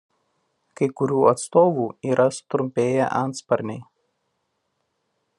[0.79, 3.83] Kai kurių atstovų yra sutrumpėję antsparniai.